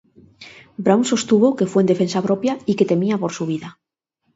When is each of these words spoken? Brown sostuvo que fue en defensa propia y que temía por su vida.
Brown 0.83 1.05
sostuvo 1.11 1.55
que 1.57 1.67
fue 1.71 1.79
en 1.83 1.87
defensa 1.91 2.19
propia 2.27 2.53
y 2.71 2.73
que 2.77 2.85
temía 2.91 3.19
por 3.19 3.31
su 3.37 3.45
vida. 3.51 3.79